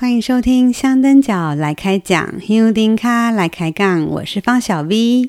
[0.00, 5.26] 欢迎收听香灯脚来开讲，香灯脚来开杠，我是方小 V。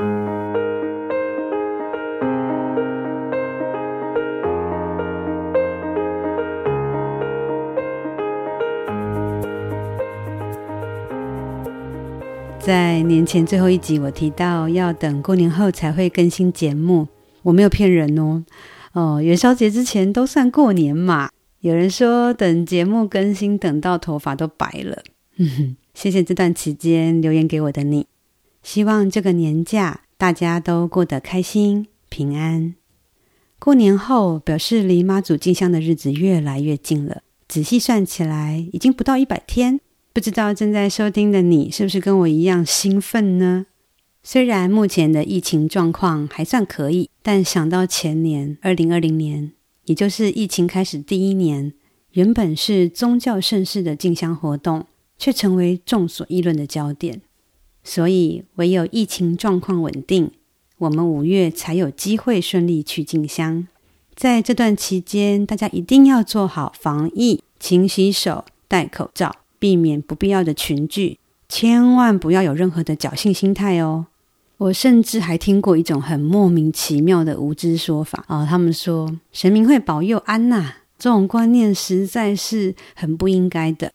[12.58, 17.10] 在年前最后一集，我提到要等过年后才会更新节目，
[17.44, 18.46] 我没有骗人哦。
[18.94, 21.32] 哦，元宵节之前都算过年嘛。
[21.62, 25.04] 有人说等节目更新，等到头发都白了。
[25.38, 28.08] 哼哼，谢谢这段期间留言给我的你。
[28.64, 32.74] 希望这个年假大家都过得开心平安。
[33.60, 39.80] 过年后表示离妈祖进香的日子越来越近了，仔细算起来已经不到一百天。
[40.12, 43.68] 不知道正在收听的你是不是跟我一样兴奋呢？
[44.24, 49.52] 虽然目前的疫情状况还算可以，但想到前年二零二零年。
[49.86, 51.74] 也就是疫情开始第一年，
[52.12, 54.86] 原本是宗教盛事的进香活动，
[55.18, 57.22] 却成为众所议论的焦点。
[57.84, 60.32] 所以，唯有疫情状况稳定，
[60.78, 63.68] 我们五月才有机会顺利去进香。
[64.14, 71.18] 在这段期间，大家一定要做好防疫，勤洗手、戴口罩，避免不必要的群聚，
[71.50, 74.06] 千万不要有任何的侥幸心态哦。
[74.62, 83.92] 我甚至还听过一种很莫名其妙的无知说法啊、他们说神明会保佑安娜，这种观念实在是很不应该的。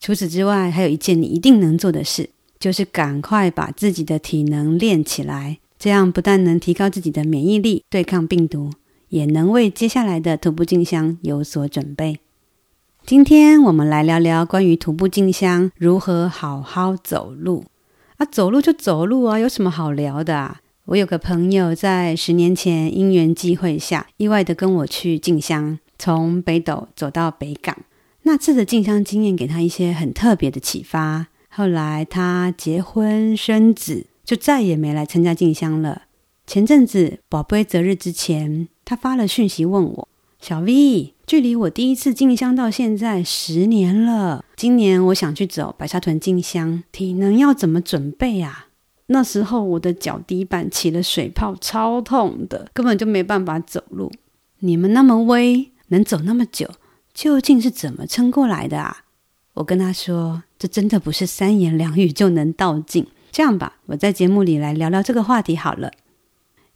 [0.00, 8.72] 除此之外，还有一件你一定能做的事，就是赶快把自己的体能练起来，这样不但能提高自己的免疫力，对抗病毒，
[9.10, 12.18] 也能为接下来的徒步进香有所准备。
[13.06, 17.66] 今天我们来聊聊关于徒步进香如何好好走路。
[18.20, 20.60] 啊，走路就走路啊，有什么好聊的啊？
[20.84, 27.74] 我有个朋友在十年前因缘际会下，意外的跟我去进香，从北斗走到北港。
[28.24, 31.28] 那次的进香经验给他一些很特别的启发。
[31.48, 36.02] 后来他结婚生子，就再也没来参加进香了。
[36.46, 40.08] 前阵子宝贝择日之前，他发了讯息问我
[40.40, 44.44] ：“小 V。”距离我第一次进香到现在十年了。
[44.56, 48.66] 今年我想去走白沙屯进香，体能要怎么准备啊？
[49.06, 54.10] 那时候我的脚底板起了水泡，超痛的，根本就没办法走路。
[54.58, 56.68] 你们那么威，能走那么久，
[57.14, 59.04] 究竟是怎么撑过来的啊？
[59.54, 63.06] 我跟他说，这真的不是三言两语就能道尽。
[63.30, 65.92] 这样吧，我在节目里来聊聊这个话题好了。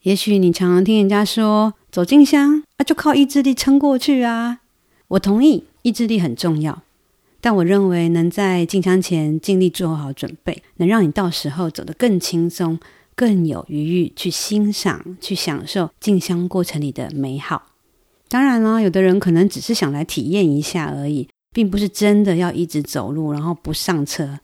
[0.04, 4.60] 也许你常常听人家说走进香啊，就靠意志力撑过去啊。
[5.08, 6.82] 我同意，意志力很重要，
[7.40, 12.78] 但我认为能在进香前尽力做好准备，能让你到时候走得更轻松、
[13.14, 17.70] 更有余裕去欣赏、去享受进香过程里的美好。
[18.28, 24.40] 当然啦，有的人可能只是想来体验一下而已，并不是真的要一直走路，然后不上车。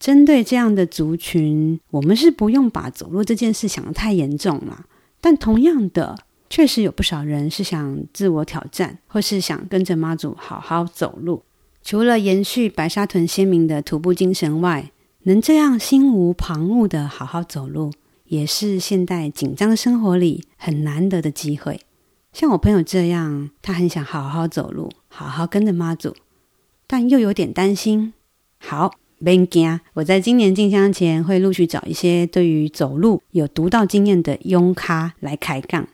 [0.00, 4.86] 针对这样的族群，我们是不用把走路这件事想得太严重了。
[5.24, 6.18] 但同样的，
[6.50, 11.42] 确实有不少人是想自我挑战，或是想跟着妈祖好好走路。
[11.82, 14.92] 除了延续白沙屯先民的徒步精神外，
[15.22, 17.90] 能这样心无旁骛的好好走路，
[18.26, 21.80] 也是现代紧张生活里很难得的机会。
[22.34, 26.14] 像我朋友这样，他很想好好走路，好好跟着妈祖，
[26.86, 28.12] 但又有点担心。
[28.58, 28.90] 好。
[29.24, 35.88] 别惊，我在今年进香前会陆续找一些对于走路有独到经验的庸咖来开杠。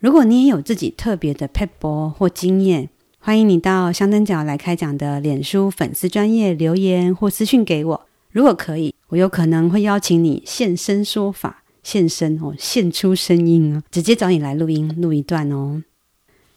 [0.00, 8.06] 如果你也有自己特别的撇步或经验，欢迎你到香灯角来开讲的脸书粉丝专业留言或私讯给我。
[8.30, 15.82] 如果可以，我有可能会邀请你现身说法，现身哦，献出声音哦，直接找你来录音录一段哦。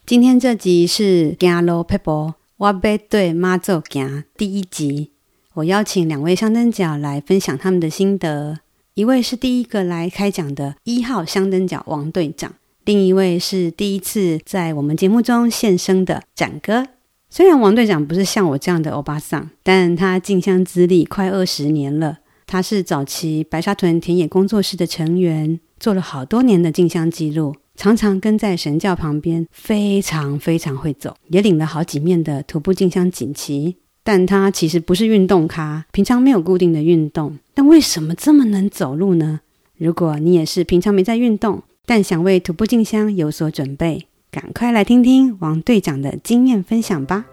[0.06, 2.73] 今天这集是行路撇步，我要
[3.09, 5.11] 对妈祖行第一集。
[5.56, 8.59] 我邀请两位香灯脚来分享他们的心得，
[8.94, 12.53] 一位是第一个来开讲的一号香灯脚王队长，
[12.85, 16.88] 另一位是第一次在我们节目中现身的展哥。
[17.29, 22.19] 虽然王队长不是像我这样的欧巴桑，但他进香资历快二十年了。
[22.47, 33.75] 他是早期白沙屯田野工作室的成员，做了好多年的进香记录，常常跟在神教旁边，非常非常会走，也领了好几面的徒步进香锦旗。
[34.03, 39.42] 但他其实不是运动咖，平常没有固定的运动，但为什么这么能走路呢？
[39.77, 47.25] 如果你也是平常没在运动，但想为徒步进香有所准备，赶快来听听王队长的经验分享吧。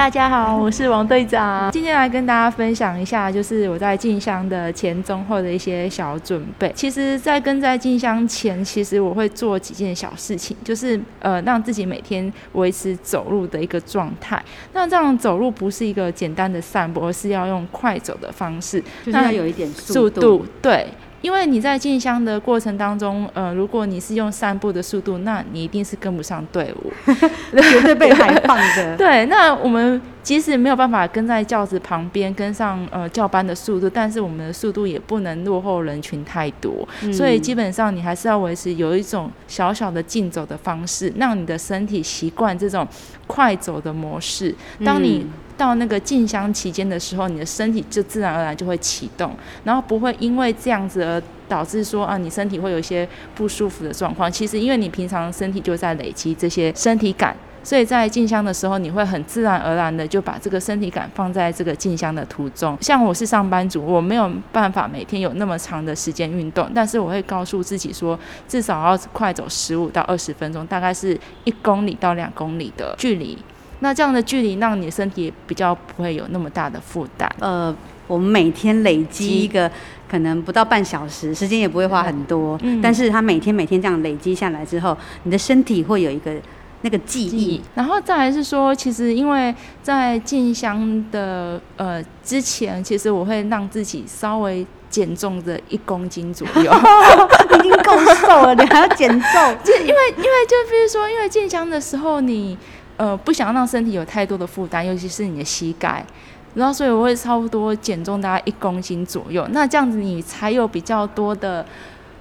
[0.00, 1.70] 大家好，我是王队长。
[1.70, 6.72] 今天来跟大家分享一下，就是我在进香的前、中、后的一些小准备。
[6.74, 14.42] 其实，在跟在进香前，其实我会做几件小事情，就是呃，让自己每天维持走路的一个状态。
[14.72, 20.86] 那这样走路不是一个简单的散步，而是要用快走的方式，就是要有一点速度，对。
[21.20, 26.92] 因为你在进香的过程当中，呃，如果你是用散步的速度，那你一定是跟不上队伍，
[27.52, 28.96] 绝对被排放的。
[28.98, 30.00] 对，那我们。
[30.22, 42.86] 即使没有办法跟在轿子旁边跟上呃教班的速度，但是我们的速度也不能落后人群太多，嗯、所以基本上你还是要维持有一种小小的竞走的方式，让你的身体习惯这种
[43.26, 44.54] 快走的模式。
[44.84, 45.24] 当你
[45.60, 54.32] 到那个进香期间的时候，你的身体就自然而然就会启动，然后不会因为这样子而导致说啊你身体会有一些不舒服的状况。
[54.32, 57.36] 其实因为你平常身体就在累积这些身体感。
[57.62, 62.74] 所以在进香的时候，你会很自然而然的就把这个身体感放在这个进香的途中。
[62.80, 68.18] 像我是上班族，我没有办法每天有那么长的时间运动，但是我会告诉自己说，
[68.48, 71.12] 至少要快走十五到二十分钟，大概是
[71.44, 73.36] 一公里到两公里的距离。
[73.80, 77.30] 那这样的距离让你的身体比较不会有那么大的负担。
[77.40, 77.74] 呃，
[78.06, 79.70] 我们每天累积一个
[80.08, 86.34] 可能不到半小时，时间也不会花很多，嗯，但是它每天每天这样累积下来之后，你的身体会有一个。
[86.82, 96.72] 那个记忆，然后再来是说，其实因为在进香的呃之前，其实我会让自己稍微减重的一公斤左右，
[97.58, 99.56] 已经够瘦了，你还要减重？
[99.62, 102.58] 就因为因为就比如说，因为进香的时候你，你
[103.00, 106.04] 呃不想让身体有太多的负担，尤其是你的膝盖，
[106.52, 111.64] 然后所以我会差不多减重大概一公斤左右，那这样子你才有比较多的。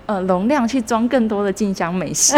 [0.09, 2.35] 呃，容量去装更多的进香美食，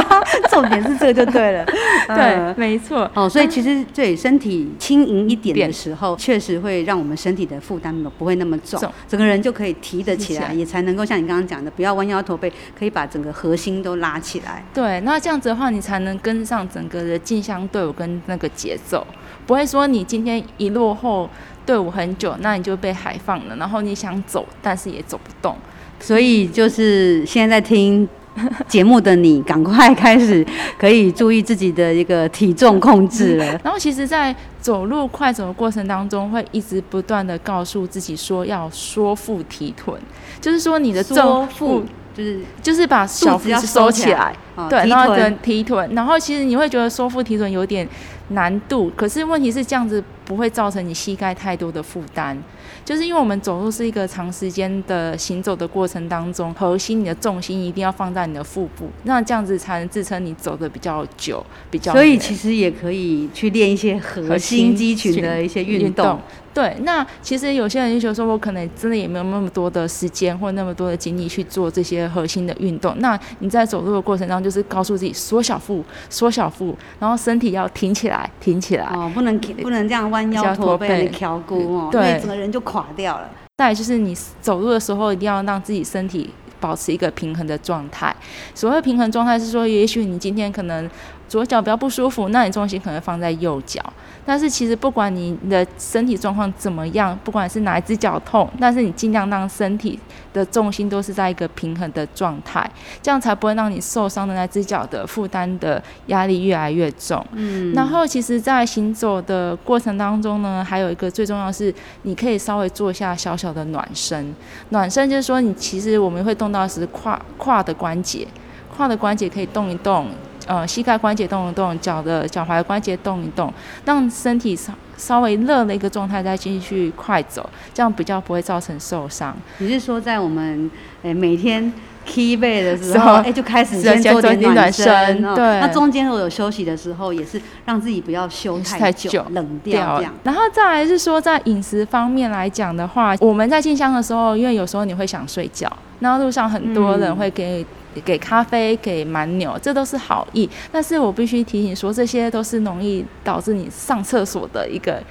[0.50, 1.64] 重点是这个就对了，
[2.08, 3.10] 对，呃、没错。
[3.14, 8.92] 哦，所以其实对身体轻盈一点的时候，确实会让我们身体的负担不会那么重，重。
[9.08, 14.62] 整个人就可以提得起来，也才能够像你刚刚讲的，不要弯腰驼背，可以把整个核心都拉起来。
[14.74, 19.06] 对，那这样子的话，你才能跟上整个的进香队伍跟那个节奏，
[19.46, 21.30] 不会说你今天一落后
[21.64, 25.56] 队伍很久，那你就被海放了，然后你想走，但是也走不动。
[26.04, 28.06] 所以就是现在在听
[28.68, 30.44] 节目的你，赶快开始
[30.76, 33.46] 可以注意自己的一个体重控制了。
[33.64, 39.98] 然后，其实，在走路快走的过程当中，会一直不断的告诉自己说要缩腹提臀，
[40.42, 41.82] 就是说你的缩腹
[42.14, 44.36] 就是就是把小腹收起来，
[44.68, 45.94] 对，然后跟提臀。
[45.94, 47.88] 然后，其实你会觉得收腹提臀有点
[48.28, 52.36] 难度，可是问题是这样子不会造成你膝盖太多的负担。
[52.84, 61.92] 就是因为我们走路是一个长时间的行走的过程当中，核心你的重心一定要放在你的腹部，那这样子才能支撑你走的比较久，比较。
[61.92, 66.18] 所以其实也可以去练一些核心肌群的一些运动。
[66.54, 72.94] 对，那其实有些人就觉得说，我可能真的也没有那么多的时间或那么多的精力去做这些核心的运动。
[73.00, 78.84] 那你在走路的过程当中，就是告诉自己缩小腹，缩小腹，然后身体要挺起来，挺起来。
[78.86, 83.28] 哦，不能不能这样弯腰驼背、翘骨哦，对，整个人就垮掉了。
[83.58, 86.30] 再就是你走路的时候，一定要让自己身体
[86.60, 88.14] 保持一个平衡的状态。
[88.54, 90.88] 所谓平衡状态是说，也许你今天可能
[91.28, 93.82] 左脚比较不舒服，那你重心可能放在右脚。
[94.26, 100.00] 但是其实不管你的身体状况怎么样，不管是哪一只脚痛，但是你尽量让身体
[100.32, 102.68] 的重心都是在一个平衡的状态，
[103.02, 107.22] 这样才不会让你受伤的那只脚的负担的压力越来越重。
[107.32, 114.34] 嗯，然后其实，在行走的过程当中呢，还有一个最重要的是，你可以稍微做一下小小的暖身。
[114.70, 118.26] 暖身就是说，你其实我们会动到的是胯胯的关节，
[118.74, 120.08] 胯的关节可以动一动。
[120.46, 123.52] 呃，膝盖关节动一动，脚的脚踝关节动一动，
[123.84, 129.34] 让身体稍稍微热的一个状态，再继续快走，这样比较不会造成受伤。
[129.58, 130.70] 你是说在我们
[131.02, 131.72] 诶每天
[132.04, 135.60] key 背的时候，哎就开始先做点暖身，对。
[135.60, 140.12] 那中间如果有休息的时候，也是让自己不要休太久，太久冷掉这样。
[140.24, 145.70] 然后再来是说，在饮食方面来讲的话，我们在进香的时候，因为有时候你会想睡觉，
[146.00, 147.64] 然后路上很多人会给。
[148.02, 150.48] 给咖啡，给蛮牛，这都是好意。
[150.72, 155.02] 但是我必须提醒说，这些都是容易导致你上厕所的一个。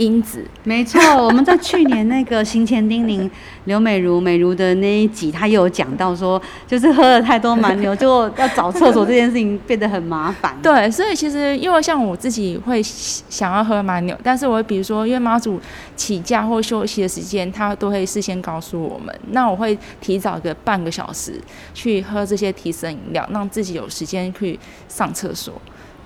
[0.00, 3.30] 因子没错，我们在去年那个行前叮咛
[3.66, 10.56] 刘美如美如的那一集，她又有讲到说，就是喝了太多蛮牛，就要找厕所这件事情变得很麻烦。
[10.62, 15.60] 对，所以其实因为像我自己会想要喝蛮牛，但是我比如说因为妈祖
[15.96, 21.38] 起驾或休息的时间，他都会事先告诉我们，那我会提早个半个小时
[21.74, 25.52] 去喝这些提神饮料，让自己有时间去上厕所。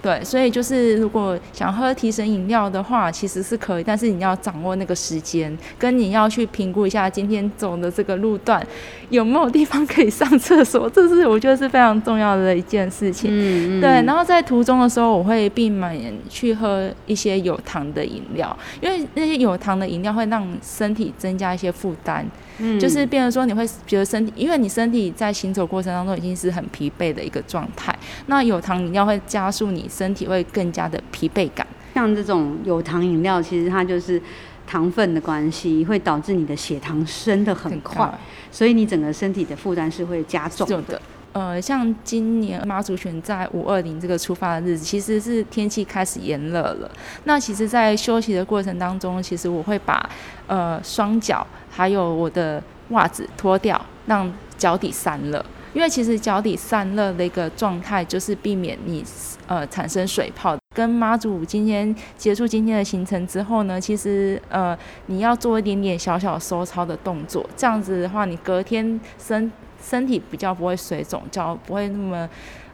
[0.05, 8.63] 对，所以就是如果想喝提神饮料的话，其实是可以，但是你要掌握那个时间，跟你要去评估一下今天走的这个路段
[9.09, 13.31] 有没有地方可以上厕所，这是我觉得是非常重要的一件事情。
[13.33, 13.81] 嗯嗯。
[13.81, 22.27] 对，然后在途中的时候，我会避免去喝一些有糖的饮料，因为那些有糖的饮料会让身体增加一些负担。
[22.59, 22.79] 嗯。
[22.79, 27.97] 就是变成说你会觉得身体，因为你身体在行走过程当中已经是很疲惫的一个状态，
[28.27, 29.85] 那有糖饮料会加速你。
[29.95, 34.21] 身体会更加的疲惫感，像这种有糖饮料，其实它就是
[34.67, 38.13] 糖分的关系，会导致你的血糖升得很快，
[38.51, 41.01] 所以你整个身体的负担是会加重的。
[41.35, 46.89] 呃，像今年妈祖选在五二零这个出发的日子，其实是天气开始炎热了。
[47.25, 50.09] 那其实，在休息的过程当中，其实我会把
[50.47, 55.45] 呃双脚还有我的袜子脱掉，让脚底散热。
[55.73, 59.05] 因为其实脚底散热的一个状态，就是避免你
[59.49, 60.57] 呃产生水泡。
[60.73, 69.51] 跟妈祖今天结束今天的行程之后呢，其实呃你要做一点点小小收操的动作，这样子的话，你隔天身
[69.85, 72.29] 身体比较不会水肿，脚不会那么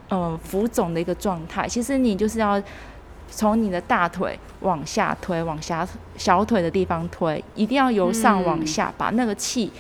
[0.08, 1.66] 呃浮肿的一个状态。
[1.66, 2.62] 其实你就是要
[3.30, 5.86] 从你的大腿往下推，往下
[6.16, 9.72] 小腿的地方推，一定要由上往下，嗯、把那个气。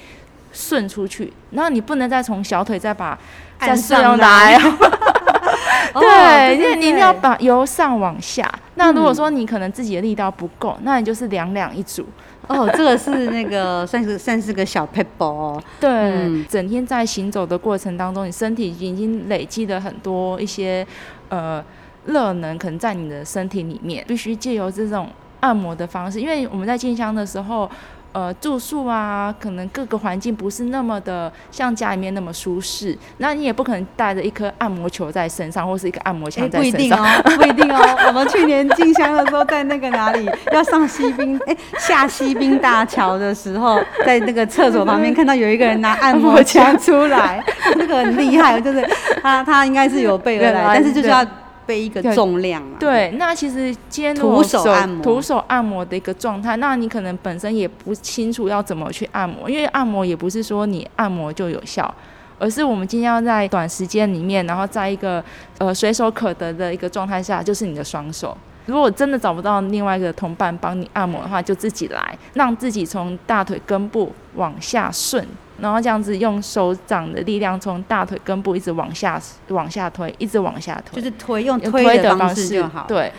[0.52, 3.16] 顺出去，然后你不能再从小腿再把
[3.60, 4.58] 再顺来，
[5.94, 8.52] 对，因为你一定要把由上往下。
[8.74, 12.04] 那如果说你可能自己的力道不够，那你就是两两一组。
[12.50, 15.62] 哦，这个是那个 算是算是个小 p e p 哦。
[15.78, 20.86] 对，嗯、整天在行走的过程当中，你身体已经累积了很多一些
[21.28, 21.64] 呃
[22.06, 27.70] 热能，可能在你的身体里面，必须借由这种按摩的方式，因为我们在进香的时候。
[28.12, 37.04] 呃，住宿啊，可能各个环境不是那么的像家里面那么舒适，那你也不可能带着一颗按摩球在身上，或是一个按摩枪在身上。
[37.04, 37.80] 欸，不一定哦，不一定哦。
[38.08, 47.40] 我们去年进香的时候，在那个哪里要上西滨，哎、欸，下西滨大桥的时候，在那个厕所旁边看到有一个人拿按摩枪出来，
[47.76, 48.84] 那个很厉害，就是
[49.22, 51.24] 他他应该是有备而来，但是就是要。
[51.70, 61.94] 背一个重量啊，对，那其实今天徒手按摩，徒手按摩的一个状态，那你可能本身也不清楚要怎么去按摩，因为按摩也不是说你按摩就有效，
[62.40, 65.22] 而是我们今天要在短时间里面，然后在一个
[65.58, 68.36] 呃随手可得的一个状态下，就是你的双手。
[68.66, 75.26] 如果真的找不到另外一个同伴帮你按摩的话，就自己来，让自己从大腿根部往下顺。
[75.60, 82.86] 然后这样子用手掌的力量从大腿根部一直往下往下推，一直往下推，就是推用推的方式就好。
[82.88, 83.12] 对，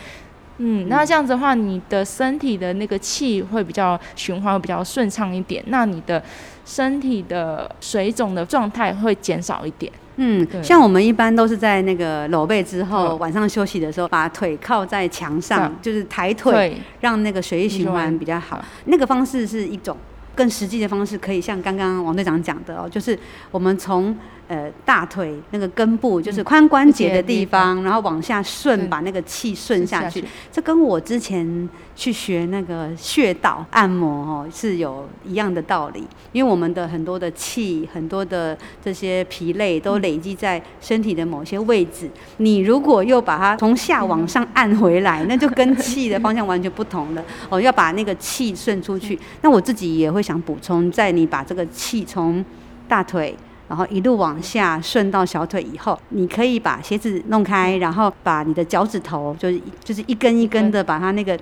[0.58, 6.20] 嗯，那这样子的话，你的身体的那个气会比较循环会比较顺畅一点，那你的
[6.64, 9.92] 身体的水肿的状态会减少一点。
[10.16, 18.62] 嗯，像我们一般都是在那个搂背之后，晚上休息的时候，把腿靠在墙上，就是抬腿，让那个血液循环比较好。
[18.84, 19.96] 那个方式是一种。
[20.34, 23.18] 更实际的方式，可以像刚刚王队长讲的哦，就是
[23.50, 24.16] 我们从
[24.52, 30.22] 呃大腿那个根部，就是髋关节的地方，然后往下顺，把那个气顺下去。
[30.52, 31.66] 这跟我之前
[31.96, 36.06] 去学那个穴道按摩哦，是有一样的道理。
[36.32, 42.10] 因为我们的很多的气，很多的这些疲累都累积在身体的某些位置。
[42.36, 47.58] 你如果又把它从下往上按回来，那就跟气的方向完全不同了 哦。
[47.58, 49.18] 要把那个气顺出去。
[49.40, 52.44] 那我自己也会想补充，在你把这个气从
[52.88, 53.34] 大腿，
[53.72, 61.38] 然后一路往下顺到小腿以后，你可以把鞋子弄开，然后把你的脚趾头，就是就是一根一根的把它那个。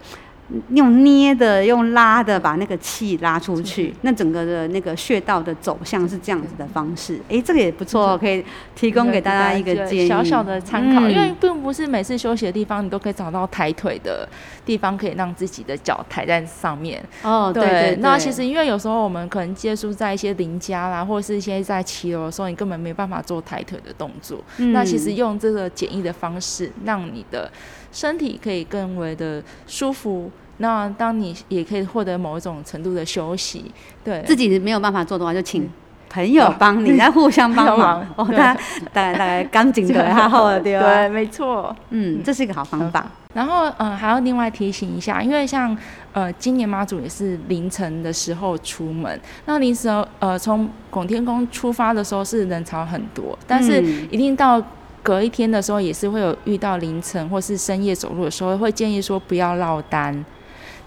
[0.74, 3.94] 用捏的，用拉的，把那个气拉出去。
[4.02, 7.14] 那整个的那个穴道的走向是这样子的方式。
[7.28, 11.02] 哎、欸，这个也不错，可以提供给大家一个建议，小小的参考。
[11.02, 14.28] 嗯、因为并不是每次休息的地方，你都可以找到抬腿的
[14.64, 17.02] 地方，可以让自己的脚抬在上面。
[17.22, 17.96] 哦，对。
[18.00, 24.42] 那其实因为有时候我们可能接触在一些邻家啦，或者是一些在骑楼的时候，你根本没办法做抬腿的动作。
[24.58, 27.50] 嗯、那其实用这个简易的方式，让你的
[27.92, 30.30] 身体可以更为的舒服。
[30.62, 33.70] 那当你也可以获得某一种程度的休息，
[34.04, 35.68] 对自己没有办法做的话，就请
[36.08, 38.06] 朋友帮你，来、嗯、互相 帮忙。
[38.16, 38.60] 哦，大家
[38.92, 40.86] 大概大概刚紧的还好了，对吧？
[40.86, 41.74] 对，没错。
[41.88, 43.06] 嗯，这是一个好方法。
[43.32, 45.76] 然后，嗯、呃，还要另外提醒一下，因为像
[46.12, 49.88] 呃，今年妈祖也是凌晨的时候出门，那临时
[50.18, 54.60] 呃，从拱天宫出发的时候是人潮很多，但是一定到
[55.00, 60.24] 隔一天的时候，也是会有遇到凌晨或是深夜走路的时候，会建议说不要落单。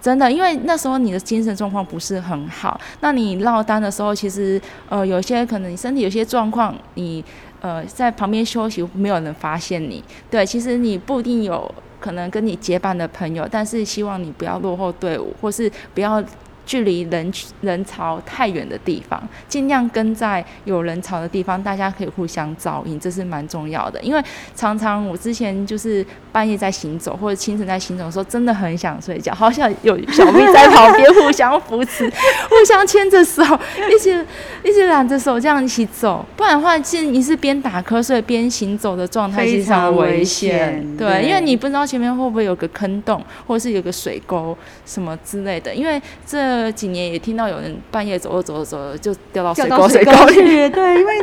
[0.03, 7.23] 真的，因为那时候你的精神状况不是很好，那你落单的时候，其实呃有些可能你身体有些状况，你
[7.61, 10.03] 呃在旁边休息，没有人发现你。
[10.29, 16.21] 对，其实你不一定有可能跟你结伴的朋友，但是希望你不要落后队伍，或是不要。
[16.65, 24.01] 距离人人潮太远的地方，尽量跟在有人潮的地方，大家可以互相照应，这是蛮重要的。
[24.01, 24.23] 因为
[24.55, 32.09] 常常我之前就是半夜在行走，或者清晨在行走的时候，真的很想睡觉，好想有小咪在旁边互相扶持，
[32.49, 33.43] 互相牵着手，
[33.93, 34.09] 一起
[34.63, 36.25] 一起揽着手这样一起走。
[36.35, 40.95] 不然的话，其实你是边打瞌睡边行走的状态，非常危险。
[40.97, 45.73] 对，对，因为你不知道前面会不会有个坑洞，或者是有个水沟什么之类的。
[45.73, 51.13] 因为这这几年也听到有人半夜走着走着走着就掉到水沟水沟里， 对，因为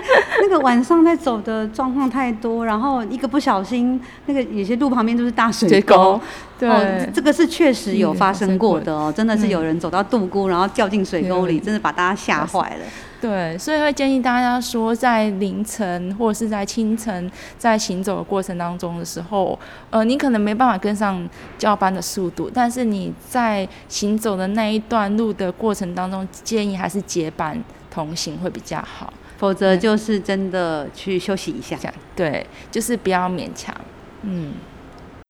[0.42, 6.20] 那个晚上在走的状况太多，然后一个不小心，那个有些路旁边都是大水沟，
[6.58, 12.84] 对、哦，这个是确实有发生过的哦，真的是有人走到渡沟，然后掉进水沟里，真的把大家吓坏了。
[13.20, 19.58] 对，所以会建议大家说，在凌晨或者是在清晨，在行走的过程当中的时候，
[19.90, 31.76] 呃，你可能没办法跟上交班的速度，但是你在行走的那一段路的过程当中，建议还是结伴同行会比较好，否则就是真的去休息一下。
[32.16, 33.74] 对，就是不要勉强。
[34.22, 34.54] 嗯，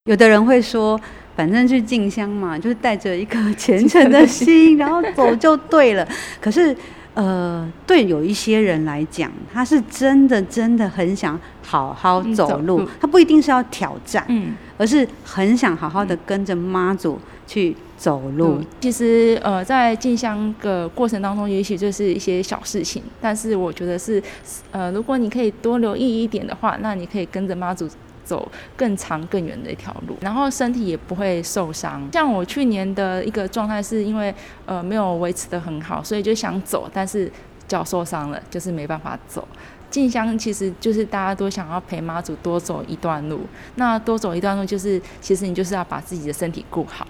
[0.04, 1.00] 有的人会说，
[1.34, 6.06] 反正去进香嘛，就是带着一颗 虔诚的心，然后走就对了。
[6.40, 6.76] 可是。
[7.14, 18.58] 呃，对，有一些人来讲，他是真的真的很想好好走路，他不一定是要挑战，嗯，而是很想好好的跟着妈祖去走路。
[18.60, 24.22] 嗯、其实，呃，在进香的过程当中，也许就是一些小事情，但是我觉得是，
[24.70, 27.88] 呃，如果你可以多留意一点的话，那你可以跟着妈祖。
[28.30, 32.08] 走更长更远的一条路，然后身体也不会受伤。
[32.12, 34.32] 像我去年的一个状态，是因为
[34.66, 37.28] 呃没有维持得很好，所以就想走，但是
[37.66, 39.48] 脚受伤了，就是没办法走。
[39.90, 43.40] 进香其实就是大家都想要陪妈祖多走一段路，
[43.74, 47.04] 那多走一段路就是其实你就是要把自己的身体顾好，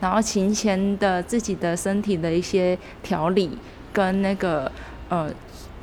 [0.00, 3.58] 然后勤前的自己的身体的一些调理
[3.92, 4.70] 跟那个
[5.08, 5.28] 呃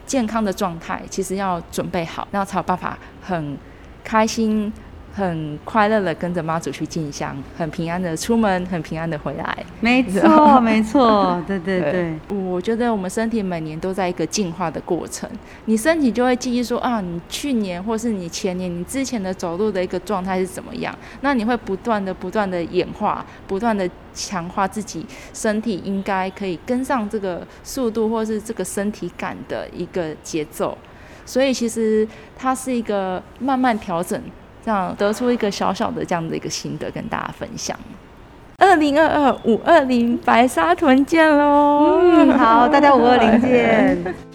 [0.06, 3.58] 健康的状态，其实要准备好，然后才有办法很。
[4.08, 4.72] 开心。
[5.18, 9.66] 很快乐的跟着妈祖去进香，很平安的出门，很平安的回来。
[9.80, 12.38] 没错， 没错，对对对，对。
[12.38, 15.28] 我觉得我们身体每年都在一个进化的过程，
[15.66, 20.96] 你身体就会记忆说啊，你去年或是你前年，你之前的走路的一个状态是怎么样？
[21.22, 30.78] 那你会不断的、不断的演化，不断的强化自己身体应该可以跟上这个速度，或是这个身体感的一个节奏。
[31.28, 34.20] 所以其实它是一个慢慢调整。
[34.66, 37.80] 这样得出一个小小的这样的一个心得跟大家分享。
[38.58, 42.02] 二零二二五二零白沙屯见喽！
[42.02, 44.16] 嗯，好，大家五二零见。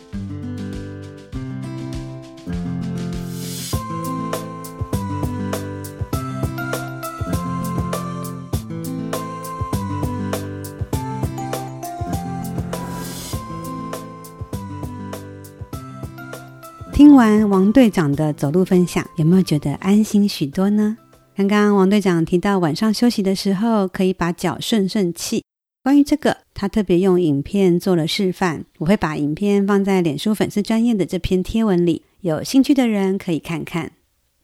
[17.03, 20.97] 听完王队长的走路分享，有没有觉得安心许多呢？
[21.35, 25.43] 刚刚王队长提到晚上休息的时候可以把脚顺顺气，
[25.83, 28.65] 关于这个，他特别用影片做了示范。
[28.79, 33.91] 我会把影片放在脸书粉丝专业的这篇贴文里，有兴趣的人可以看看。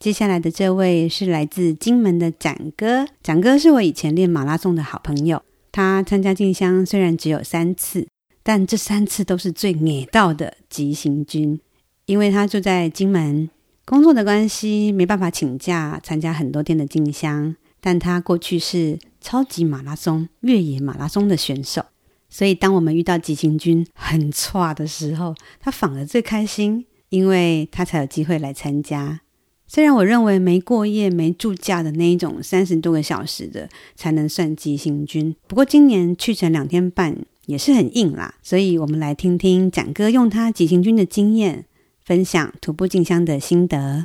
[0.01, 5.40] 接下来的这位是来自金门的展哥，展哥是我以前练马拉松的好朋友，
[5.71, 8.09] 他参加进香虽然只有三次，
[8.42, 11.61] 但这三次都是最爱到的急行军。
[12.09, 13.51] 因为他住在金门，
[13.85, 21.85] 工作的关系没办法请假参加很多天的进香，但他过去是超级马拉松、越野马拉松的选手，
[22.31, 29.21] 所以当我们遇到急行军很挫的时候，他反而最开心，因为他才有机会来参加。
[29.66, 41.66] 虽然我认为没过夜、没住假的那一种三十多个小时的才能算急行军，不过今年去成两天半也是很硬啦，所以我们来听听蒋哥用他急行军的经验。
[42.09, 44.03] 分享徒步进香的心得。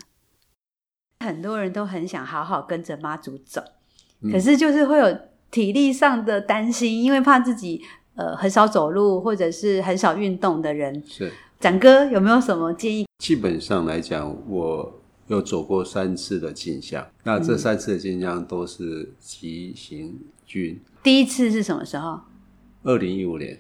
[1.22, 3.64] 很多人都很想好好跟着妈祖走，
[4.20, 5.18] 嗯，可是就是会有
[5.50, 7.82] 体力上的担心，因为怕自己
[8.16, 11.02] 呃很少走路或者是很少运动的人。
[11.08, 13.06] 是展哥有没有什么建议？
[13.20, 20.78] 基本上来讲，我有走过三次的进香，那这三次的进香都是急行军。
[21.02, 22.20] 第一次是什么时候？
[22.84, 23.58] 二零一五年。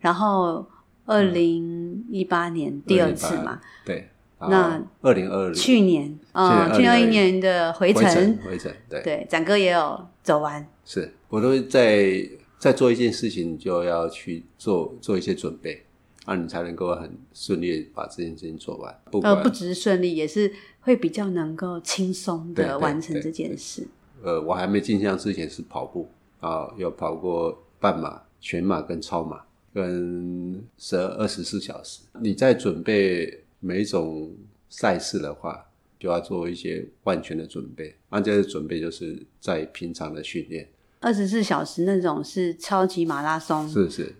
[0.00, 0.68] 然后。
[1.08, 9.02] 二零一八年第二次嘛，对，那二零二零去年啊，去年二一年的回程，回程，对。
[9.02, 15.82] 对，展哥也有走完，是我都在在做一件事情，就要去做做一些准备，
[16.26, 18.94] 啊，你才能够很顺利把这件事情做完。
[19.10, 23.88] 不呃，不只是顺利，也是会比较能够轻松的完成这件事。
[24.22, 26.06] 呃，我还没进项之前是跑步
[26.40, 29.40] 啊，有跑过半马、全马跟超马，
[29.72, 32.00] 跟十二十四小时。
[32.20, 34.32] 你在准备每一种
[34.68, 35.66] 赛事的话，
[35.98, 37.94] 就要做一些万全的准备。
[38.10, 40.68] 那这个准备就是在平常的训练。
[41.00, 44.14] 二十四小时那种是超级马拉松，是是，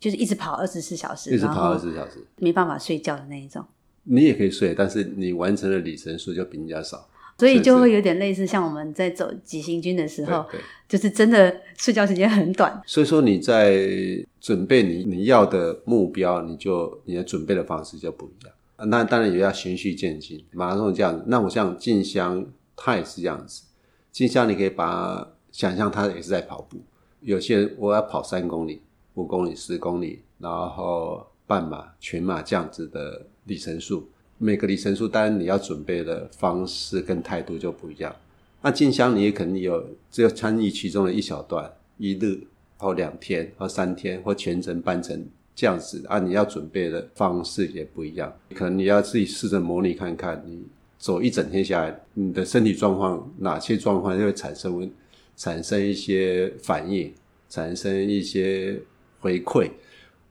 [0.00, 3.64] 就是一直跑二十四小时，一直跑二十四小时，没办法睡觉的那一种。
[4.02, 10.44] 你也可以睡，但是你完成的里程数就比人家少，所以就会有点类似像我们在走急行军的时候，
[10.88, 12.82] 就是真的睡觉时间很短。
[12.86, 13.86] 所以说你在
[14.40, 18.88] 准备你你要的目标，你就你的准备的方式就不一样。
[18.88, 21.24] 那当然也要循序渐进，马拉松这样子。
[21.26, 23.62] 那我像静香，它也是这样子。
[24.12, 26.78] 静香你可以把它想象它也是在跑步。
[27.20, 28.82] 有些人我要跑三公里、
[29.14, 33.26] 五公里、十公里，然后半马、全马这样子的。
[33.46, 38.14] 里程数，每个里程数，当然你要准备的方式跟态度就不一样。
[38.62, 42.40] 那进香你也肯定有，只有参与其中的一小段，一日
[42.76, 48.34] 或两天或三天或全程半程这样子啊，你要准备的方式也不一样。
[48.54, 50.64] 可能你要自己试着模拟看看，你
[50.98, 54.90] 走一整天下来，你的身体状况哪些状况就会产生
[55.36, 57.12] 产生一些反应，
[57.48, 58.80] 产生一些
[59.20, 59.70] 回馈。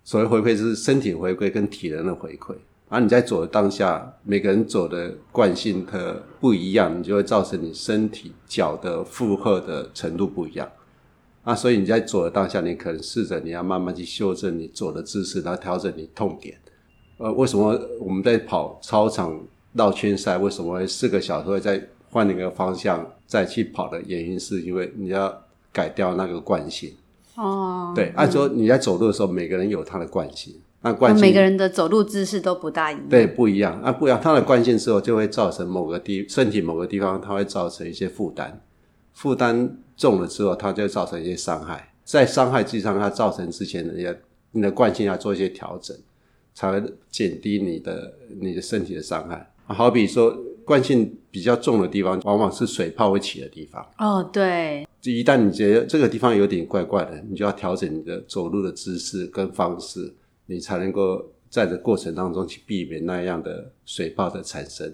[0.04, 2.56] 所谓回馈是身体回馈跟体能的回馈。
[2.94, 10.72] 而、啊、你在走的当下，每个人走的惯性的不一样，你就会造成你身体脚的负荷的程度不一样。
[11.42, 16.56] 啊，所以你在走的当下，你可能试着你要慢慢去修正你走的姿势，然后调整你痛点。
[17.18, 19.42] 呃，为什么我们在跑操场
[19.74, 25.36] 绕圈赛，为什么会四个小时会再换一个方向再去跑的原因，是因为你要
[25.72, 26.94] 改掉那个惯性。
[27.38, 30.54] 哦，对，按、啊、说你在走路的时候，每个人有他的惯性。
[30.84, 33.10] 那惯性，每个人的走路姿势都不大一样。
[33.10, 33.80] 对，不一样。
[33.84, 38.62] 那不一样，它的惯性之后就会造成某个地身体某个地方，它会造成一些负担。
[39.14, 41.94] 负担重了之后，它就会造成一些伤害。
[42.04, 44.14] 在伤害之上，它造成之前的要
[44.52, 45.96] 你的惯性要做一些调整，
[46.54, 49.50] 才会减低你的你的身体的伤害。
[49.66, 53.86] 好比说，惯性比较重的地方，往往是水泡会起的地方。
[53.98, 54.86] 哦，对。
[55.04, 60.14] 一旦你觉得这个地方有点怪怪的，你就要调整你的走路的姿势跟方式。
[60.46, 64.94] 你才能够在这过程当中去避免那样的水泡的产生，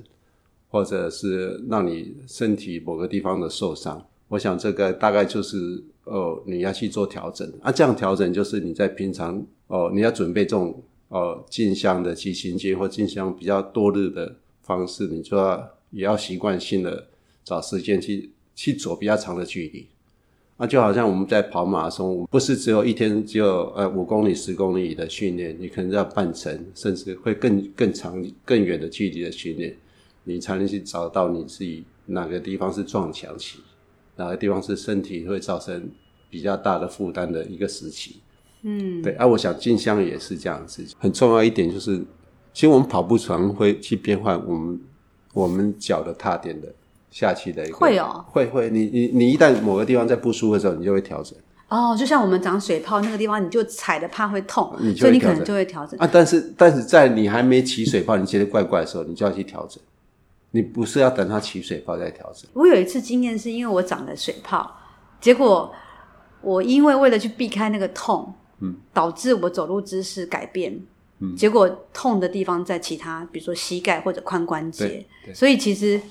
[0.70, 4.06] 或者是让你身体某个地方的受伤。
[4.28, 7.52] 我想这个大概就是哦，你要去做调整。
[7.62, 17.08] 啊，这样调整就是你在平常哦，你要准备这种哦进香的去行军或进香比较多日的方式，你就要也要习惯性的
[17.44, 19.88] 找时间去去走比较长的距离。
[20.62, 29.74] 那就好像我们在跑马拉松，不是只有一天只有呃五公里、十公里的训练，你可能要半程，甚至会更更长、更远的距离的训练，
[30.26, 33.60] 你才能去找到你自己哪个地方是撞墙期，
[34.18, 35.90] 哪个地方是身体会造成
[36.30, 38.18] 比较大的负担的一个时期。
[38.64, 39.14] 嗯，对。
[39.14, 41.98] 啊，我想进香也是这样子，很重要一点就是，
[42.54, 44.82] 其实我们跑步常会去变换我们
[45.34, 46.68] 我们脚的踏点的。
[47.12, 51.38] 下去的一个会哦，会会，你你你一旦某个地方在不舒服的时候，你就会调整。
[51.68, 56.10] 哦，就像我们长水泡那个地方，你就踩的怕会痛，你就会所以你可能就会调整啊。
[56.12, 59.80] 但是但是在你还没起水泡，你觉得怪怪的时候，你就要去调整。
[60.52, 62.50] 你不是要等它起水泡再调整。
[62.54, 64.68] 我有一次经验是因为我长了水泡，
[65.22, 65.72] 结果
[66.42, 70.82] 我因为为了去避开那个痛，嗯，导致我走路姿势改变，
[71.20, 76.02] 嗯，结果痛的地方在其他，比如说膝盖或者髋关节，所以其实。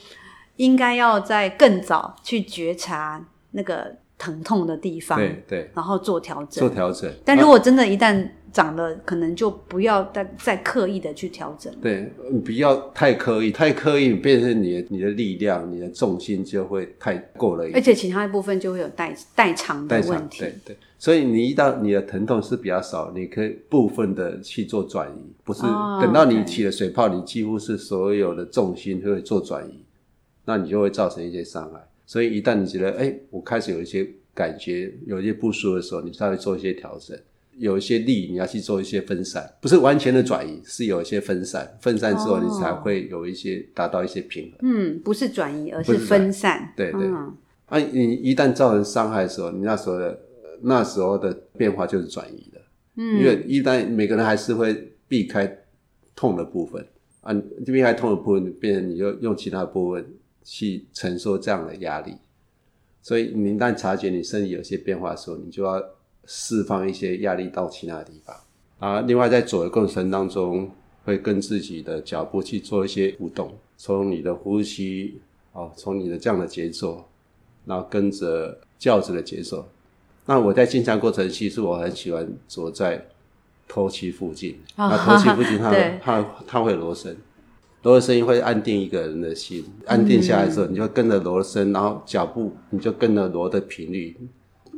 [0.58, 7.10] 应该要在更早去觉察那个疼痛的地方，对对，然后做调整，做调整。
[7.24, 11.72] 但如果真的，一旦长了，啊、可能就不要再再刻意的去调整。
[11.80, 20.40] 对，你不要太刻意，太刻意变成你的你的力量、你的重心就会太过了，而且其他一部分就会有代代偿的问题。
[20.40, 25.62] 对对，所以你一旦你的疼痛是比较少，你可以部分的去做转移，不是
[26.00, 29.84] 等到你起了水泡，你几乎是所有的重心都会做转移。
[30.48, 37.14] 那你就会造成一些伤害，所以一旦你觉得，哎，我开始有一些感觉，有一些不舒服的时候，你稍微做一些调整，
[37.58, 44.60] 有一些力，你要去做一些分散，不是完全的转移，是有一些分散，分散之后你才会有一些达到一些平衡。
[44.62, 46.72] 嗯，不是转移，而是分散。
[46.74, 47.02] 对对。
[47.02, 50.18] 嗯、啊，你一旦造成伤害的时候，你那时候的
[50.62, 52.58] 那时候的变化就是转移的。
[52.96, 53.18] 嗯。
[53.18, 55.58] 因为一旦每个人还是会避开
[56.16, 56.82] 痛的部分
[57.20, 57.34] 啊，
[57.66, 60.02] 避开痛的部分，变成你就用其他的部分。
[60.50, 62.16] 去承受这样的压力，
[63.02, 65.78] 所以你一旦察觉你身体有些变化的时候，你就要
[66.24, 68.34] 释放一些压力到其他的地方
[68.78, 69.02] 啊。
[69.02, 70.70] 另外，在走的过程当中，
[71.04, 75.20] 会跟自己的脚步去做一些互动，从你的呼吸
[75.52, 77.04] 哦，从你的这样的节奏，
[77.66, 79.68] 然后跟着轿子的节奏。
[80.24, 83.06] 那我在进香过程，其实我很喜欢走在
[83.68, 84.58] 头旗附近。
[84.76, 87.14] 那头旗附近它，它它它会锣声，
[87.82, 89.64] 锣的声音会安定一个人的心。
[89.86, 94.16] 安定下来之后，你就跟着锣声，然后脚步你就跟着锣的频率，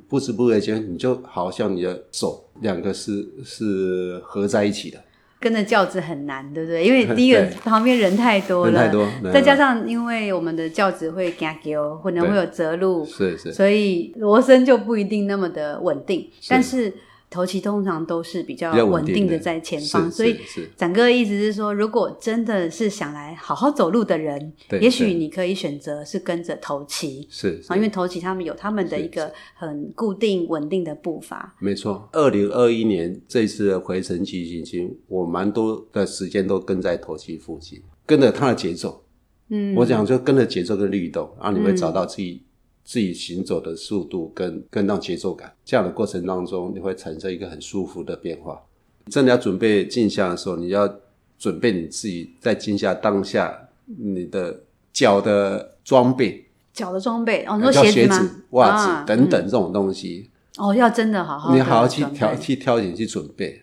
[0.08, 4.98] 不知不觉间，你就好像你的手两个是是合在一起的。
[5.40, 6.84] 跟着轿子很难，对不对？
[6.84, 16.28] 因为第一个旁边人太多了，人太多，再加上因为我们的轿子会行桥，可能会有折路，是是，所以锣声就不一定那么的稳定。
[16.46, 16.92] 但是
[17.30, 19.38] 头期通常都是比较稳定的。
[19.38, 20.36] 在前方，所以
[20.76, 31.54] 展哥的意思是说，如果真的是想来好好走路的人，也许你可以选择是跟着头期，是啊，因为头期他们有他们的一个很固定稳定的步伐。
[31.58, 39.02] 没错，二零二一年这次的回程骑行军，我蛮多的时间都跟在头期附近，跟着他的节奏。
[39.48, 42.42] 嗯，我讲就跟着节奏跟律动，然后你会找到自己。
[42.90, 48.60] 自己行走的速度跟跟到节奏感，这样的过程当中，你会产生一个很舒服的变化。
[49.08, 50.92] 真的要准备镜像的时候，你要
[51.38, 63.62] 准备你自己在镜下当下你的脚的装备，脚的装备哦，你说鞋子袜子、啊、等等这种东西、嗯、哦，要真的好好，你好好去挑去挑选去准备，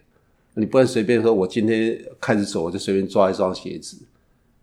[0.53, 3.97] 你不能随便说，我今天开始走，我就随便抓一双鞋子。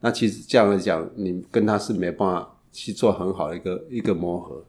[0.01, 2.51] 那其实这样来讲，你跟他是没办法。
[2.75, 4.63] 去做很好的一个一个磨合，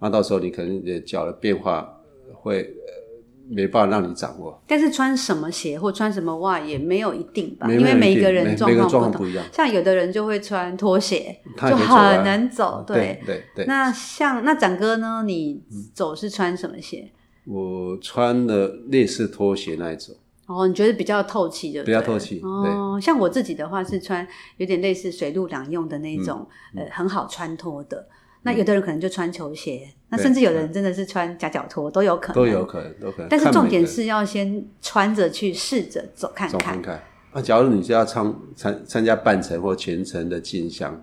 [0.00, 2.00] 那到时候你可能你的脚的变化
[2.32, 4.58] 会呃没办法让你掌握。
[4.66, 9.44] 但是穿什么鞋或穿什么袜也没有一定吧，因为每一个人状况不一样。
[9.52, 12.82] 像有的人就会穿拖鞋，就很难走。
[12.86, 13.66] 对对对。
[13.66, 15.22] 那像那展哥呢？
[15.26, 17.12] 你走是穿什么鞋？
[17.44, 20.14] 我穿的类似拖鞋那一种。
[20.50, 21.84] 哦，你觉得比较透气的？
[21.84, 22.40] 比较透气。
[22.42, 28.04] 哦，像我自己的话是穿有点类似水陆两用的那种，呃，很好穿脱的。
[28.42, 33.28] 那有的人可能就穿球鞋，那甚至有的人真的是穿夹脚拖都有可能，都有可能，都可能。
[33.28, 36.58] 但是重点是要先穿着去试着走看看。
[36.58, 37.02] 走看看。
[37.32, 41.00] 那假如你是要参参参加半程或全程的进香。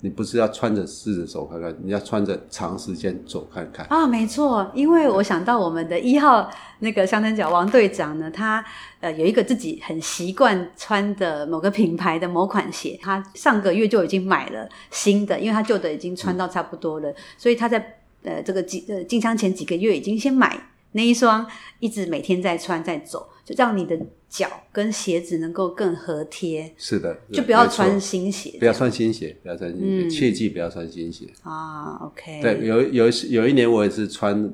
[0.00, 4.06] 你不是要穿着试着走看看，你要穿着长时间走看看啊！
[4.06, 8.64] 没错，因为我想到我们的一号那个香灯脚王队长呢，他
[9.00, 20.56] 呃有一个自己很习惯穿的某个品牌的某款鞋，他上个月就已经买了新的，因为他旧的已经穿到差不多了，所以他在呃这个进呃进香前几个月已经先买
[20.92, 21.44] 那一双，
[21.80, 23.98] 一直每天在穿在走，就让你的。
[24.28, 31.26] 脚跟鞋子能够更合贴，是的，就不要穿新鞋，不要穿新鞋，不要穿新鞋，嗯、切记不要穿新鞋。
[31.42, 31.96] 啊。
[32.02, 34.52] OK，对，有有一有一年我也是穿，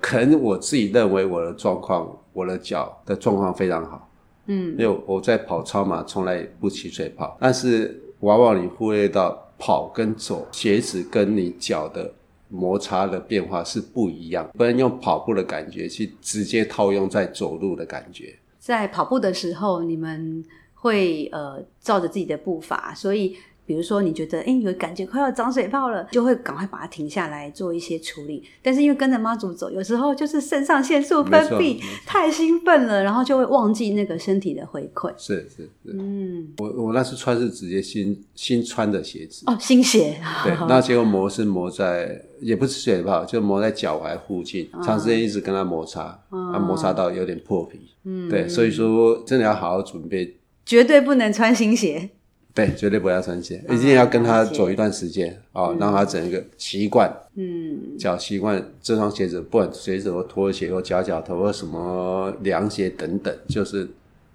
[0.00, 4.08] 可能我自己认为我的状况，我的脚的状况非常好，
[4.46, 12.12] 嗯，因为我在跑超马从来不起水泡，但是往往你忽略到跑跟走，鞋子跟你脚的
[12.48, 18.32] 摩擦的变化是不一样，不能用跑步的感觉去直接套用在走路的感觉。
[18.66, 28.42] 在跑步的时候，你们会呃照着自己的步伐，所以比如说你觉得哎有感觉快要长水泡了，就会赶快把它停下来做一些处理。
[28.62, 35.12] 但是因为跟着妈祖走，有时候就是肾上腺素分泌太兴奋了，然后就会忘记那个身体的回馈。
[35.16, 40.16] 是是是，嗯，我我那次穿是直接新新穿的鞋子哦，新鞋。
[40.44, 47.80] 对， 那结果磨是磨在也不是水泡，就磨在脚踝附近，长时间一直跟它摩擦，它摩擦到有点破皮。
[48.04, 52.10] 嗯，对，所以说真的要好好准备，绝对不能穿新鞋。
[52.56, 57.14] 对，绝对不要穿鞋，一定要跟他走一段时间啊，让他整一个习惯。
[57.34, 63.86] 嗯，脚习惯这双鞋子，不管鞋子或拖鞋或夹脚头或什么凉鞋等等，就是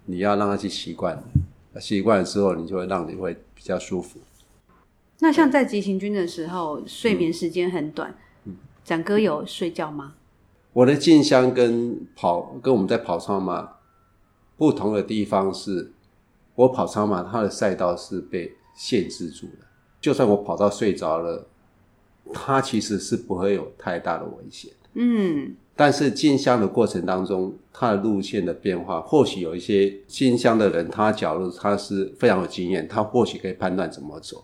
[0.06, 1.20] 你要让他去习惯，
[1.80, 4.20] 习惯了之后，你就会让你会比较舒服。
[5.22, 8.14] 那像在急行军的时候，睡眠时间很短，
[8.46, 10.14] 嗯，展哥有睡觉吗？
[10.74, 13.72] 我的进香跟跑跟我们在跑操嘛
[14.58, 15.92] 不同的地方是，
[16.56, 19.66] 我跑超马它的赛道是被限制住的，
[20.00, 21.48] 就算我跑到睡着了，
[22.34, 24.72] 它其实是不会有太大的危险。
[24.94, 34.44] 嗯，但是进香的过程当中，它的路线的变化，或许有一些进香的人，他假如他是非常有经验，他或许可以判断怎么走。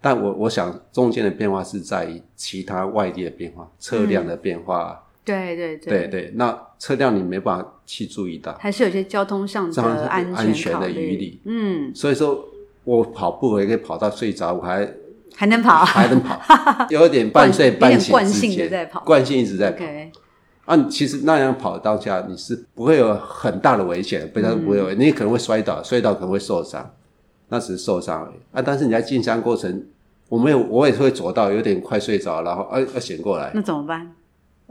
[0.00, 5.06] 但我我想中间的变化是在于其他外地的变化，车辆的变化。
[5.22, 11.40] 嗯对对对对对，那车辆你没办法去注意到，还是有些交通上的安全，安全的余地。
[11.44, 12.44] 嗯，所以说
[12.84, 14.90] 我跑步我也可以跑到睡着，我还
[15.36, 19.84] 还能跑， 还能跑，有一点半睡半醒惯性的在跑，惯性一直在跑。
[19.84, 20.10] Okay.
[20.64, 26.90] 啊，其实那样跑当下你是不会有很大的危险，非常不会有，你可能会摔倒，摔倒可能会受伤，
[27.48, 28.62] 那只是受伤而已啊。
[28.64, 29.84] 但是你在进山过程，
[30.28, 34.14] 我没有，我也是会走到有点快睡着，然后呃呃醒过来，那怎么办？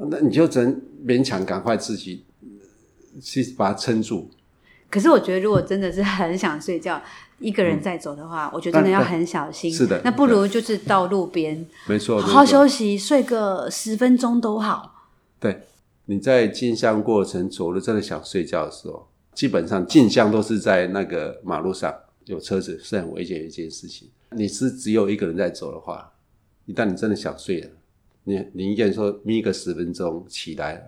[0.09, 2.23] 那你就只能勉强赶快自己
[3.21, 4.29] 去把它撑住。
[4.89, 6.99] 可是我觉得，如果真的是很想睡觉，
[7.37, 9.71] 一个人在走的话，嗯、我觉得真的要很小心。
[9.71, 15.05] 是的，那不如就是到路边， 没错，好好休息，睡个十分钟都好。
[15.39, 15.61] 对，
[16.05, 21.93] 你在进香过程走了，真的想睡觉的时候，基本上进香都是在那个马路上
[22.25, 24.09] 有车子，是很危险的一件事情。
[24.31, 26.11] 你是只有一个人在走的话，
[26.65, 27.69] 一旦你真的想睡了，
[28.29, 30.81] 你宁愿说眯个十分钟起来，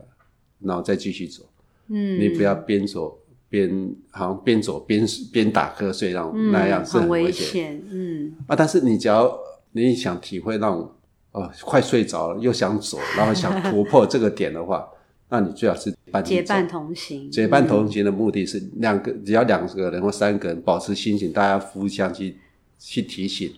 [0.60, 1.44] 然后再继续走。
[1.88, 3.18] 嗯，你不要边走。
[3.52, 7.84] 边好像边走边边打瞌睡，那种那样是很危险。
[7.92, 9.38] 嗯啊，但是你只要
[9.74, 10.90] 你想体会那种
[11.34, 14.88] 哦，快睡着了又想走，然后想突破这个点的话，
[15.28, 17.30] 那你最好是伴结伴同行。
[17.30, 22.38] 结伴同行的目的是两个，只要两个人或三个人保持清醒，大家互相去
[22.80, 23.52] 去提醒，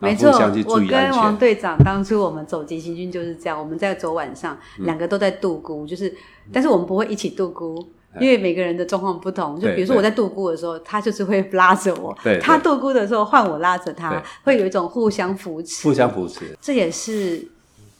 [0.00, 0.30] 没错。
[0.66, 6.14] 我跟王队长当初我们走急行军就是这样，我们在走晚上，两个都在度孤，就是
[6.52, 7.86] 但是我们不会一起度孤。
[8.18, 15.86] 因为每个人的状况不同，就比如说我在度孤的时候，他就是会拉着我；他度孤的时候换我拉着他，会有一种互相扶持。
[15.86, 17.46] 互相扶持，这也是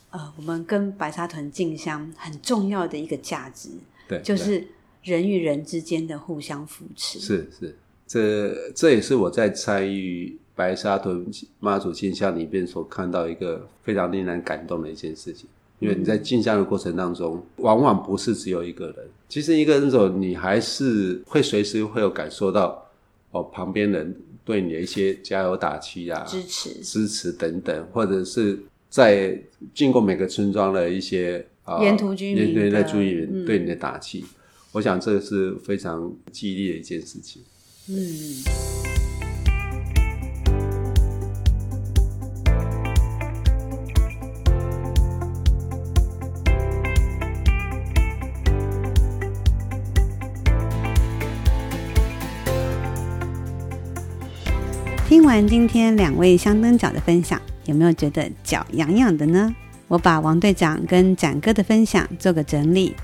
[0.09, 3.69] 呃我们跟白沙屯进香很重要的一个价值。
[4.09, 4.67] 对，就是
[5.03, 7.19] 人与人之间的互相扶持。
[7.19, 11.25] 是是，这这也是我在参与白沙屯
[11.61, 15.49] 妈祖进香里边所看到一个非常令人感动的一件事情。
[15.79, 18.97] 因为你在进香的过程当中，往往不是只有一个人。
[19.29, 22.83] 其实一个人走，你还是会随时会有感受到
[23.31, 29.39] 哦，旁边人对你的一些加油打气啊、支持、支持等等，或者是在
[29.75, 34.29] 经过每个村庄的一些啊沿途居民的居民对你的打气，嗯、
[34.73, 37.43] 我想这是非常激励的一件事情。
[37.91, 38.86] 嗯。
[55.37, 59.55] 完今天两位香灯脚的分享，有没有觉得脚痒痒的呢？
[59.87, 62.95] 我把王队长跟展哥的分享做个整理。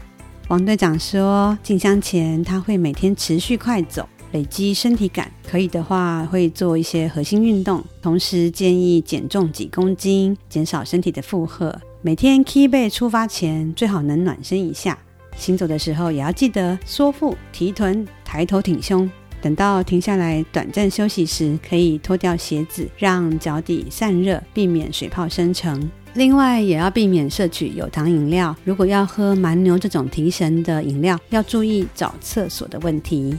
[0.49, 11.79] 王队长说，进香前他会每天持续快走，累积身体感，可以的话会做一些核心运动，同时建议减重几公斤，减少身体的负荷。
[12.01, 14.99] 每天起背出发前最好能暖身一下，
[15.37, 19.11] 行走的时候也要记得缩腹、提臀、抬头挺胸。
[19.43, 25.91] 等到停下来短暂休息时，可以脱掉鞋子，让脚底散热，避免水泡生成。
[26.15, 28.55] 另外，也要避免摄取有糖饮料。
[28.65, 33.37] 如果要喝蛮牛这种提神的饮料，要注意找厕所的问题。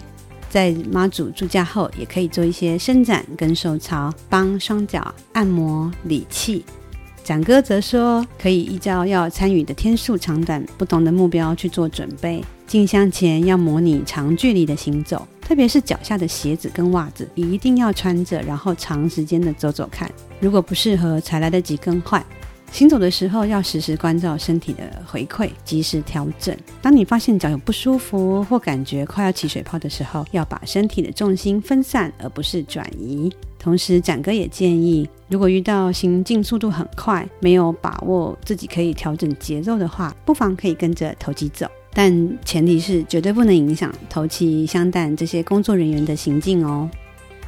[0.50, 6.66] 在妈祖住家后，也可以做一些伸展跟收操，帮双脚按摩理气。
[7.24, 12.44] 展哥则说，可以依照要参与的天数长短不同的目标去做准备。
[12.68, 15.26] 进香前要模拟长距离的行走。
[15.40, 20.10] 特别是脚下的鞋子跟袜子一定要穿着，然后长时间的走走看。
[20.40, 22.24] 如果不适合，才来得及更换。
[22.74, 26.58] 行走的时候要时时关照身体的回馈，及时调整。
[26.82, 33.32] 当你发现脚有不舒服或感觉快要起水泡的时候，要把身体的重心分散，而不是转移。
[33.60, 41.68] 同时，展哥也建议，如果遇到行进速度很快，没有把握自己可以调整节奏的话，不妨可以跟着头级走。
[41.94, 46.90] 但前提是绝对不能影响头旗、香弹这些工作人员的行进哦。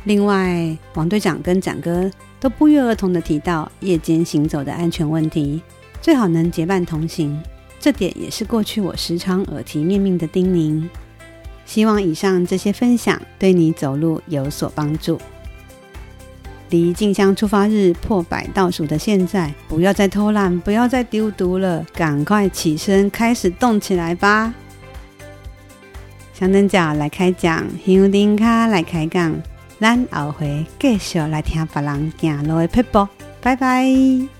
[0.06, 5.62] 另外，王队长跟展哥都不约而同地提到夜间行走的安全问题，
[6.00, 7.42] 最好能结伴同行。
[7.80, 10.88] 这点也是过去我时常耳提面命的叮咛。
[11.66, 15.20] 希望以上这些分享对你走路有所帮助。
[16.70, 24.54] 离静香出发日破百倒数的现在，不要再偷懒，不要再丢毒了，赶快起身开始动起来吧！
[26.34, 29.36] 香灯脚来开讲，香丁卡来开讲，
[29.80, 33.08] 咱后回继续来听别人行路的撇步，
[33.42, 34.35] 拜拜。